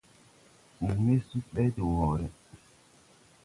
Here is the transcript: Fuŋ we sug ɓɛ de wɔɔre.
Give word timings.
Fuŋ 0.77 0.99
we 1.05 1.15
sug 1.29 1.43
ɓɛ 1.53 1.63
de 1.75 1.81
wɔɔre. 1.93 2.25